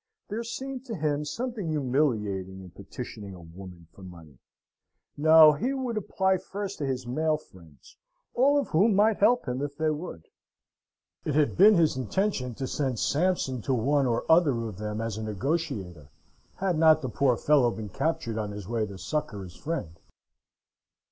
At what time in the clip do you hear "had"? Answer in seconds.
11.35-11.55, 16.55-16.79